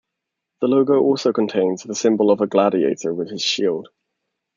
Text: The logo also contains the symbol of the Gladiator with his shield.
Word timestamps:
The 0.61 0.67
logo 0.67 0.99
also 0.99 1.31
contains 1.31 1.83
the 1.83 1.93
symbol 1.93 2.31
of 2.31 2.39
the 2.39 2.47
Gladiator 2.47 3.13
with 3.13 3.29
his 3.29 3.43
shield. 3.43 3.89